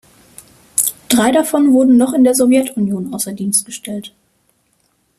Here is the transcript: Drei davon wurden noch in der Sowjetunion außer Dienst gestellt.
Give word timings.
Drei 1.09 1.31
davon 1.31 1.73
wurden 1.73 1.95
noch 1.95 2.13
in 2.13 2.23
der 2.23 2.33
Sowjetunion 2.33 3.13
außer 3.13 3.33
Dienst 3.33 3.67
gestellt. 3.67 4.15